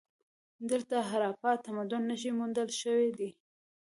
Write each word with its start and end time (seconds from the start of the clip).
دلته 0.69 0.95
د 1.01 1.07
هراپا 1.09 1.51
تمدن 1.65 2.01
نښې 2.09 2.31
موندل 2.39 2.69
شوي 2.81 3.09
دي 3.19 3.29